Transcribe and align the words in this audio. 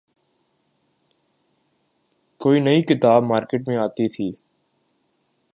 کوئی 2.41 2.59
نئی 2.59 2.81
کتاب 2.81 3.23
مارکیٹ 3.23 3.67
میں 3.67 3.77
آتی 3.77 4.07
تھی۔ 4.07 4.31